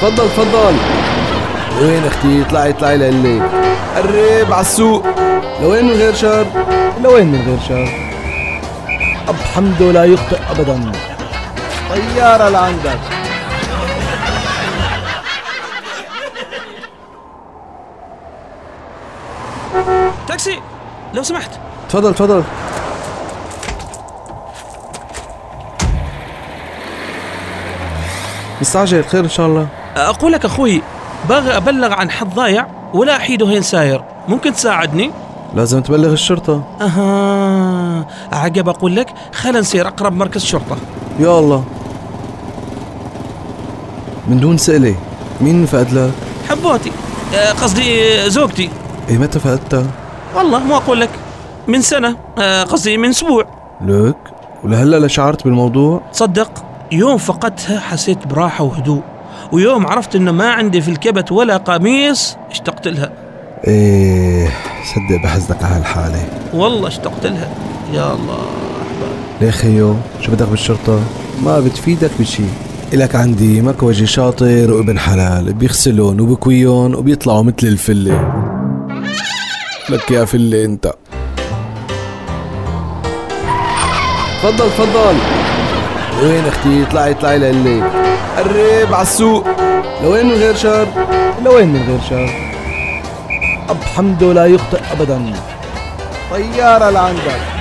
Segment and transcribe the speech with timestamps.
[0.00, 0.76] تفضل تفضل.
[1.80, 3.40] وين أختي؟ اطلعي اطلعي لقلي
[3.96, 5.06] قرب على السوق.
[5.62, 6.46] لوين من غير شر؟
[7.02, 7.88] لوين من غير شر؟
[9.28, 10.92] أب حمده لا يخطئ أبدا.
[11.90, 12.98] طيارة لعندك.
[20.28, 20.60] تاكسي
[21.14, 21.50] لو سمحت.
[21.88, 22.42] تفضل تفضل.
[28.60, 29.66] مستعجل خير إن شاء الله.
[29.98, 30.82] أقول لك أخوي
[31.28, 34.04] باغي أبلغ عن حد ضايع ولا أحيده هين ساير.
[34.28, 35.10] ممكن تساعدني؟
[35.54, 36.62] لازم تبلغ الشرطة.
[36.80, 40.76] أها عقب أقول لك خلينا نسير أقرب مركز شرطة.
[41.18, 41.64] يا الله.
[44.28, 44.94] من دون سئلة
[45.40, 46.12] مين فقد لك؟
[46.48, 46.92] حبوتي.
[47.34, 48.70] آه، قصدي زوجتي.
[49.08, 49.86] إيه متى فقدتها؟
[50.36, 51.10] والله مو أقول لك.
[51.68, 52.16] من سنة.
[52.38, 53.44] آه، قصدي من أسبوع.
[53.80, 54.16] لك؟
[54.64, 56.50] ولهلا لا شعرت بالموضوع؟ تصدق
[56.92, 59.02] يوم فقدتها حسيت براحة وهدوء.
[59.52, 63.12] ويوم عرفت إنه ما عندي في الكبت ولا قميص اشتقت لها.
[63.66, 64.48] إيه
[64.94, 66.28] صدق بحزنك على هالحالة.
[66.54, 67.48] والله اشتقت لها.
[67.92, 68.34] يا الله.
[68.34, 71.00] احباب ليه خيو شو بدك بالشرطة؟
[71.44, 72.42] ما بتفيدك بشي.
[72.92, 75.52] إلك عندي مكوجي شاطر وابن حلال.
[75.52, 78.32] بيغسلون وبكويون وبيطلعوا مثل الفلة.
[79.90, 80.92] لك يا فلة أنت.
[84.42, 85.16] تفضل تفضل.
[86.22, 87.82] وين أختي اطلعي اطلعي لقلي
[88.36, 89.46] قرب على السوق.
[90.02, 90.86] لوين من غير شر؟
[91.44, 92.30] لوين من غير شر؟
[93.70, 95.32] أب حمده لا يخطئ أبدا.
[96.30, 97.57] طيارة لعندك.